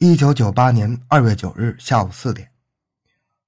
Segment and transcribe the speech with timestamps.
[0.00, 2.52] 一九九八年二月九日下午四点，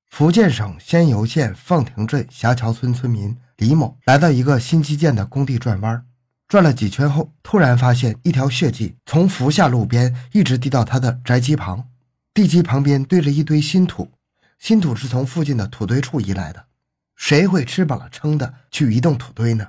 [0.08, 6.04] 福建省仙游县凤亭镇霞桥村村民李某来到一个新基建的工地转弯，
[6.48, 11.88] 转了几圈后，突然发现一条血迹从福下路边一直滴到他的宅基旁，
[12.34, 14.10] 地基旁边堆着一堆新土，
[14.58, 16.66] 新土是从附近的土堆处移来的。
[17.14, 19.68] 谁会吃饱了撑的去移动土堆呢？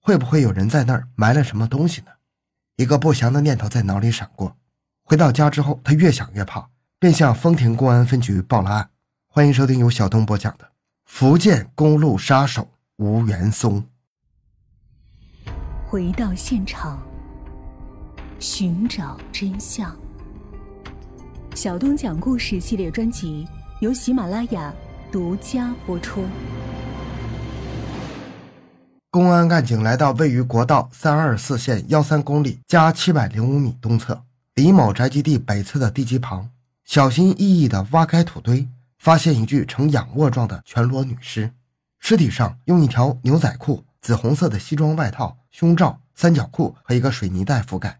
[0.00, 2.08] 会不会有人在那儿埋了什么东西呢？
[2.76, 4.58] 一个不祥的念头在脑里闪过。
[5.06, 6.66] 回到家之后，他越想越怕，
[6.98, 8.88] 便向丰亭公安分局报了案。
[9.28, 10.64] 欢迎收听由小东播讲的
[11.04, 12.66] 《福建公路杀手
[12.96, 13.84] 吴元松》。
[15.86, 17.02] 回到现场，
[18.40, 19.94] 寻找真相。
[21.54, 23.46] 小东讲故事系列专辑
[23.80, 24.72] 由喜马拉雅
[25.12, 26.24] 独家播出。
[29.10, 34.24] 公安干警来到位于国道三二四线幺三公里加七百零五米东侧。
[34.54, 36.48] 李某宅基地北侧的地基旁，
[36.84, 38.68] 小心翼翼地挖开土堆，
[38.98, 41.52] 发现一具呈仰卧状的全裸女尸，
[41.98, 47.98] 尸体上用一条牛仔裤、紫红色的西装外套、胸罩、三角裤和一个水泥袋覆盖。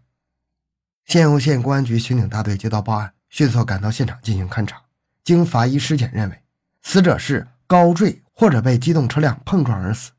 [1.05, 4.81] 仙游县公安局刑警大队接到报案，迅速赶到现场进行勘查。
[5.25, 6.41] 经法医尸检认为，
[6.81, 10.11] 死者是高坠或者被机动车辆碰撞而死。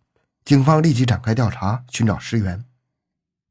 [0.44, 2.62] 警方立即展开调查，寻找尸源。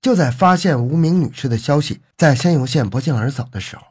[0.05, 3.81] 就在发现无名女尸的消息在仙游县不胫而走的时候，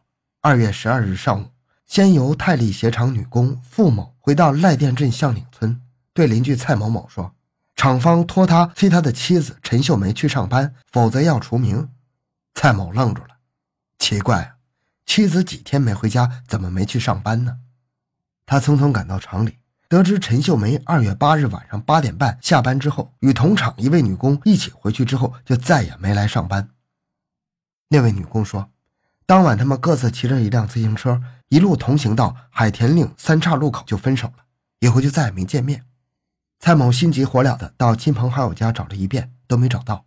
[0.43, 1.47] 二月十二日上午，
[1.87, 5.81] 仙游泰利鞋厂女工付某回到赖店镇向岭村，
[6.13, 7.35] 对邻居蔡某某说
[7.75, 11.89] ：“厂方托他催他的妻子陈秀梅去上班，否则要除名。”
[12.55, 13.31] 蔡某愣住了，
[13.99, 14.55] 奇怪啊，
[15.05, 17.57] 妻子几天没回家，怎么没去上班呢？
[18.47, 19.59] 他匆匆赶到厂里。
[19.95, 26.69] 得知陈秀梅二月八日晚上八点半下班之后，与同厂一位女工一起回去之后，就再也没来上班。
[27.91, 28.69] 那位女工说，
[29.25, 34.45] 当晚他们各自骑着一辆自行车，一路同行到海田岭三岔路口就分手了，
[34.81, 35.85] 以后就再也没见面。
[36.59, 40.07] 蔡某心急火燎的到亲朋好友家找了一遍，都没找到。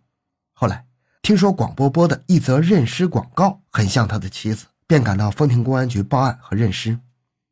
[0.52, 0.84] 后来
[1.22, 7.00] 听说广播播的一则认尸广告很像他的妻子，便赶到丰亭公安局报案和认尸。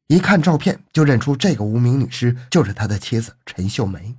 [0.08, 4.14] 一看照片就认出这个无名女尸就是他的妻子陈秀梅。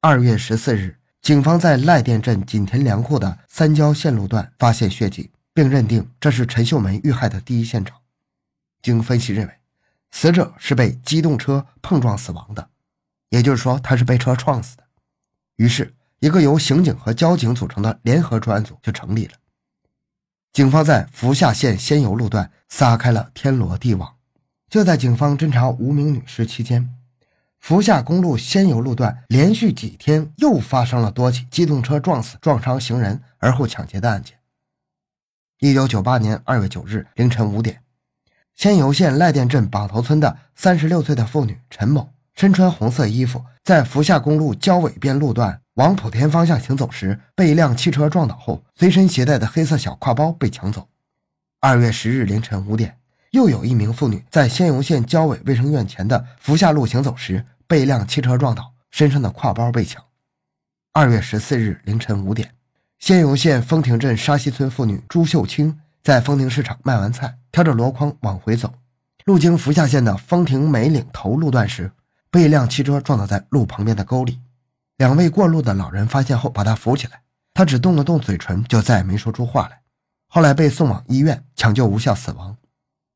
[0.00, 7.98] 二月十四日，警方在赖店镇锦田粮库的三交线路段发现血迹，并认定这是陈秀梅遇害的第一现场。
[8.82, 9.54] 经分析认为，
[10.10, 12.70] 死者是被机动车碰撞死亡的，
[13.28, 14.82] 也就是说他是被车撞死的。
[15.54, 19.34] 于是，一个由刑警和交警组成的联合专案组就成立了。
[20.52, 24.16] 警方在福下县仙游路段撒开了天罗地网。
[24.72, 26.88] 就在警方侦查无名女尸期间，
[27.60, 34.38] 福厦公路仙游路段连续几天又发生了多起机动车撞死、撞伤行人而后抢劫的案件。
[35.58, 37.82] 一九九八年二月九日凌晨五点，
[38.54, 50.88] 仙游县赖店镇榜头村的三十六岁的妇女陈某，身穿红色衣服，在福厦公路交尾边路段往莆田方向行走时，被一辆汽车撞倒后，随身携带的黑色小挎包被抢走。
[51.60, 53.01] 二月十日凌晨五点。
[53.32, 60.04] 又有一名妇女在仙游县交委卫生院前的福下路行走时，被一辆汽车撞倒，身上的挎包被抢。
[60.92, 62.54] 二月十四日凌晨五点，
[62.98, 68.74] 仙游县丰亭镇沙溪村妇女朱秀清在丰亭市场卖完菜，挑着箩筐往回走，
[69.24, 71.90] 路经福下县的丰亭梅岭头路段时，
[72.30, 74.40] 被一辆汽车撞倒在路旁边的沟里。
[74.98, 77.22] 两位过路的老人发现后，把她扶起来，
[77.54, 79.80] 她只动了动嘴唇，就再也没说出话来。
[80.28, 82.54] 后来被送往医院抢救无效死亡。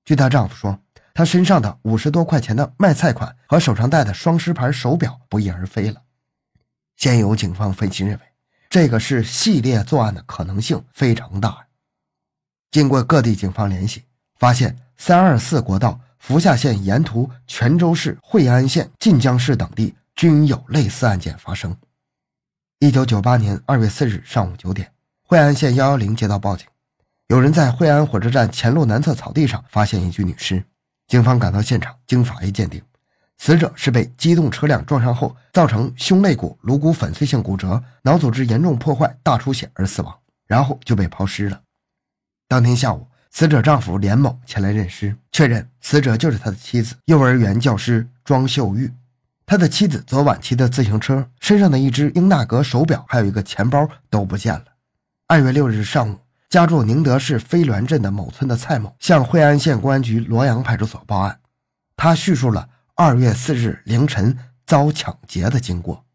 [0.06, 0.78] 据她丈夫说，
[1.12, 6.00] 她身上的五十多块钱的卖菜款和手上戴的双狮牌手表不翼而飞了。
[6.96, 8.22] 现有警方分析认为，
[8.70, 11.66] 这个是系列作案的可能性非常大。
[12.70, 14.04] 经过各地警方联系，
[14.38, 21.76] 发现三二四国道福下县沿途泉州市、惠安县、晋江市等地均有类似案件发生。
[22.78, 24.92] 一九九八年二月四日上午九点，
[25.22, 26.66] 惠安县幺幺零接到报警。
[27.28, 30.62] 有人在惠安火车站前路南侧草地上发现一具女尸，
[31.08, 32.80] 警方赶到现场，经法医鉴定，
[33.36, 41.60] 死者是被机动车辆撞上后造成胸肋骨、颅骨粉碎性骨折、脑组织严重破坏、大出血而死亡，然后就被抛尸了。
[42.46, 48.92] 当天下午，死者丈夫连某前来认尸，确认死者就是他的妻子，幼儿园教师庄秀玉。
[49.44, 54.64] 他的妻子昨晚骑的自行车，身上的一只英纳格手表，还有一个钱包都不见了。
[55.26, 56.18] 二月六日上午。
[56.56, 61.38] 家住宁德市飞鸾镇的某村的蔡某向惠安县公安局罗阳派出所报案，
[61.96, 66.06] 他叙述了二月四日凌晨遭抢劫的经过。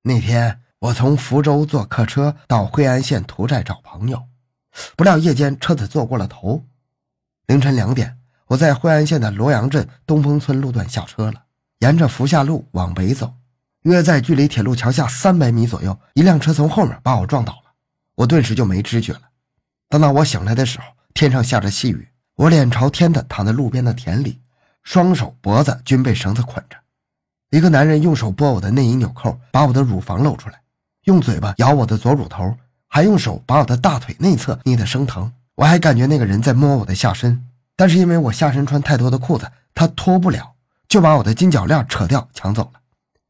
[0.00, 4.22] 那天我从福州坐客车到惠安县屠寨找朋友，
[4.96, 6.64] 不料夜间车子坐过了头，
[7.48, 8.16] 凌晨两点，
[8.46, 11.42] 我在惠安县的罗阳镇东风村路段下车了，
[11.80, 13.34] 沿着福下路往北走。
[13.82, 17.67] 约在距离铁路桥下三百米左右，一辆车从后面把我撞倒了，
[18.18, 19.20] 我顿时就没知觉了。
[19.88, 24.40] 等到我醒来的时候，天上下着细雨，我脸朝天的躺在路边的田里，
[24.82, 26.76] 双手脖子均被绳子捆着。
[27.50, 30.60] 一个男人用手拨我的内衣纽扣，把我的乳房露出来，
[31.04, 32.56] 用嘴巴咬我的左乳头，
[32.88, 35.32] 还用手把我的大腿内侧捏得生疼。
[35.54, 40.54] 我还感觉那个人在摸我的下身，但是因为我下身穿太多的裤子，他脱不了，
[40.88, 42.80] 就把我的金脚链扯掉抢走了。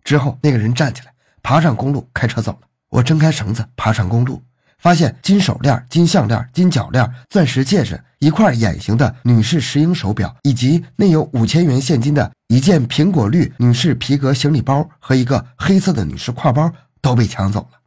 [0.02, 1.12] 之后，那个人站起来，
[1.42, 2.60] 爬上公路，开车走了。
[2.88, 4.42] 我挣开绳子，爬上公路，
[4.78, 17.78] 发现金手链、金项链、金脚链、钻石戒指、一块眼型的女士石英手表，以及内有五千元现金的一件苹果绿女士皮革行李包和一个黑色的女士挎包都被抢走了。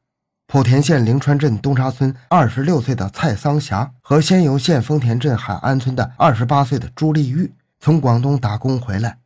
[0.51, 9.19] 莆田县灵川镇东沙村二十六岁的蔡桑霞和仙游县丰田镇海安村的二十八岁的朱丽玉从广东打工回来。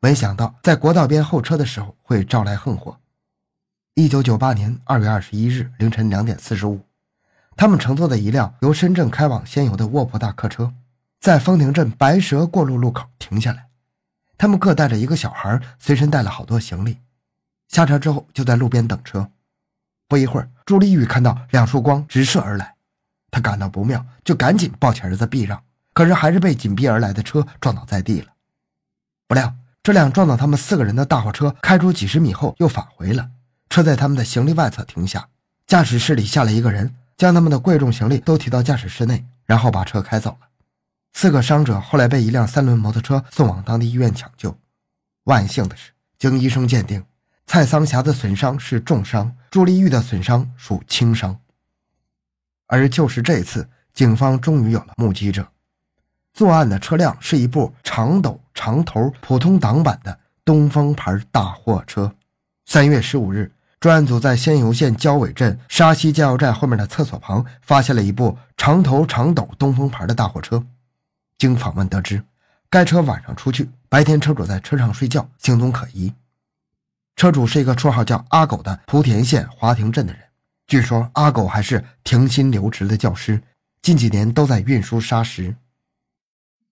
[0.00, 2.98] 没想到在国道边候车的时候会招来横祸。
[3.94, 6.80] 一九九八年二月二十一日凌晨两点四十五，
[7.58, 10.72] 他们乘坐的一辆由深圳开往仙游的卧铺大客车，
[11.18, 13.66] 在丰亭镇白蛇过路路口停下来。
[14.38, 16.98] 他们各带着一个小孩，随身带了好多行李。
[17.66, 19.28] 下车之后就在路边等车。
[20.06, 22.76] 不一会儿，朱丽玉看到两束光直射而来，
[23.32, 25.60] 她感到不妙，就赶紧抱起儿子避让，
[25.92, 28.28] 可是还是被紧逼而来的车撞倒在地了。
[29.26, 29.52] 不料。
[29.82, 33.30] 这辆撞倒他们四个人的大货车开出几十米后又返回了，
[33.70, 35.28] 车在他们的行李外侧停下，
[35.66, 40.48] 驾驶室里下来一个人，将他们的贵重行李都提到驾驶室内，然后把车开走了。
[41.12, 44.56] 四个伤者后来被一辆三轮摩托车送往当地医院抢救。
[45.24, 47.04] 万幸的是，经医生鉴定，
[47.44, 51.38] 蔡桑霞的损伤是重伤，朱丽玉的损伤属轻伤。
[52.68, 55.48] 而就是这次，警方终于有了目击者。
[56.32, 62.14] 作案的车辆是一部长斗长头普通挡板的东风牌大货车。
[62.66, 63.50] 三月十五日，
[63.80, 70.64] 专案组在仙游县交尾镇沙溪加油站后面的厕所旁发现了一部长头长斗东风牌的大货车。
[71.38, 72.24] 经访问得知，
[72.68, 76.12] 该车晚上出去，白天车主在车上睡觉，行踪可疑。
[77.14, 80.22] 车主是一个绰号叫阿狗的莆田县华亭镇的人。
[80.66, 83.40] 据说阿狗还是停薪留职的教师，
[83.80, 85.54] 近几年都在运输砂石。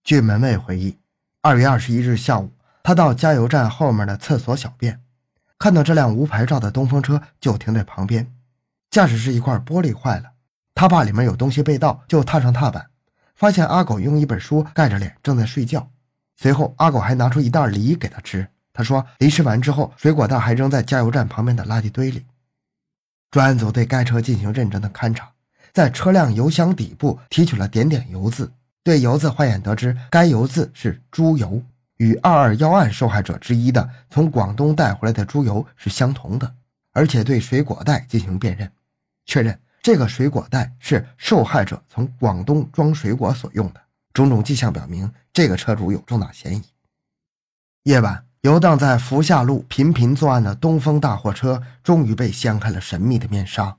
[0.03, 0.99] 据门卫回忆，
[1.41, 5.01] 二月二十一日下午，他到加油站后面的厕所小便，
[5.59, 8.33] 看到这辆无牌照的东风车就停在旁边。
[8.91, 10.33] 驾驶室一块玻璃坏了，
[10.75, 12.87] 他怕里面有东西被盗，就踏上踏板，
[13.35, 15.91] 发现阿狗用一本书盖着脸正在睡觉。
[16.37, 18.47] 随后，阿狗还拿出一袋梨给他吃。
[18.73, 22.27] 他说，梨吃完之后，水果袋还扔在加油站旁边的垃圾堆里。
[23.31, 25.31] 专案组对该车进行认真的勘查，
[25.73, 28.53] 在车辆油箱底部提取了点点油渍。
[28.85, 31.63] 对油渍化验得知，该油渍是猪油，
[31.97, 36.55] 与二二幺案受害者之一的从广东带回来的猪油是相同的。
[36.93, 38.71] 而且对水果袋进行辨认，
[39.27, 43.81] 确认这个水果袋是受害者从广东装水果所用的。
[44.15, 46.63] 种种迹象表明，这个车主有重大嫌疑。
[47.83, 53.77] 夜晚，游荡在福下路频频作案的东风大货车终于被掀开了神秘的面纱。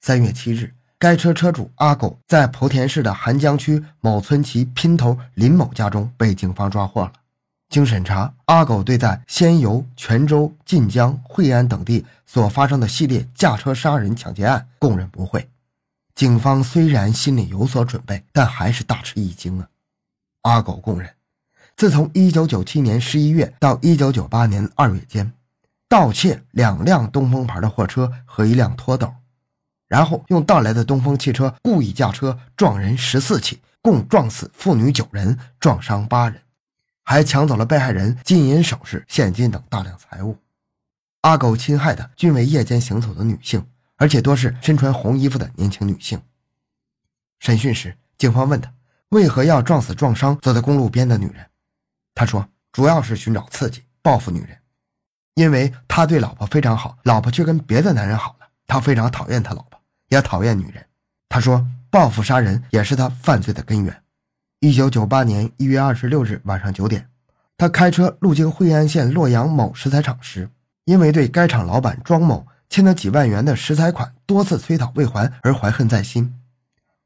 [0.00, 0.74] 三月七日。
[0.98, 7.12] 该车车主阿狗在莆田市的涵江区某村其姘头林某家中被警方抓获了。
[7.70, 15.48] 经审查，阿狗对在仙游、泉州、晋江、惠安等地所发生的系列驾车杀人抢劫案供认不讳。
[16.16, 19.68] 警方虽然心里有所准备，但还是大吃一惊啊！
[20.42, 21.08] 阿狗供认，
[21.76, 25.32] 自从1997年11月到1998年2月间，
[25.88, 29.14] 盗窃两辆东风牌的货车和一辆拖斗。
[29.86, 36.42] 然后用盗来的东风汽车故意驾车撞人十四起，共撞死妇女九人，撞伤八人，
[37.10, 40.38] 还抢走了被害人金银首饰、现金等大量财物。
[41.22, 46.22] 阿狗侵害的均为夜间行走的女性，而且多是身穿红衣服的年轻女性。
[47.40, 48.72] 审讯时，警方问他
[49.08, 51.44] 为何要撞死撞伤走在公路边的女人，
[52.14, 54.56] 他说主要是寻找刺激，报复女人，
[55.34, 59.82] 因为他对老婆非常好，老婆却跟别的男人好了，他非常讨厌他老婆。
[60.10, 60.86] 也讨厌女人，
[61.28, 64.00] 他说报复杀人也是他犯罪的根源。
[64.62, 67.08] 一九九八年一月二十六日晚上九点，
[67.56, 70.50] 他开车路经惠安县洛阳某石材厂时，
[70.84, 76.34] 因为对该厂老板庄某欠了几万元的石材款多次催讨未还而怀恨在心，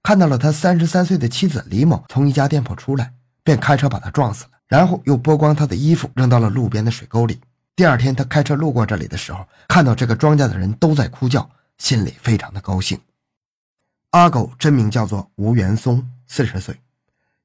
[0.02, 3.12] 看到了他三十三岁的妻子李某从一家店铺出来，
[3.44, 7.40] 便开车把他撞死了，然后又剥光他的衣服扔到了路边的水沟里。
[7.76, 11.48] 第二天他开车路过这里的时候，看到这个庄稼的人都在哭叫。
[11.78, 12.98] 心里非常的高兴。
[14.10, 16.76] 阿狗真名叫做吴元松，四十岁，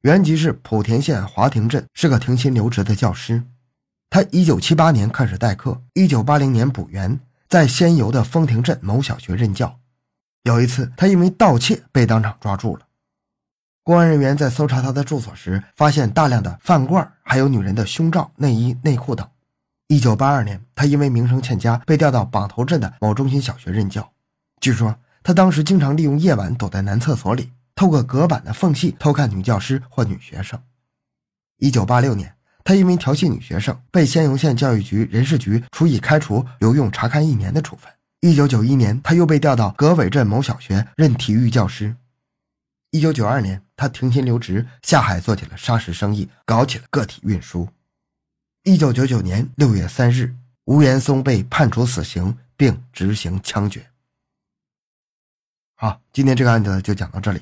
[0.04, 3.44] 原籍是莆田县华亭镇，是个停薪留职的教师。
[4.10, 9.78] 他一九七八年开始代课，一九八零年补员，在仙游的丰亭镇某小学任教。
[10.44, 12.84] 有一次，他因为盗窃被当场抓住了。
[13.84, 19.28] 公安人员在搜查他的住所时，发现大量的饭罐，还有女人的胸罩、内衣、内裤等。
[19.90, 24.10] 一九八二年，他因为名声欠佳，被调到榜头镇的某中心小学任教。
[24.62, 30.62] 据说，他当时经常利用夜晚躲在男厕所里，透过隔板的缝隙偷看女教师或女学生。
[31.60, 37.90] 一九八六年，他因为调戏女学生，被仙游县教育局人事局处以开除、留用查看一年的处分。
[38.20, 41.96] 一九九一年，他又被调到葛尾镇某小学任体育教师。
[42.92, 47.70] 一九九二年，他停薪留职，下海做起了砂石生意，搞起了个体运输。
[48.64, 53.90] 一九九九年六月三日，吴岩松被判处死刑并执行枪决。
[55.76, 57.42] 好，今天这个案子就讲到这里。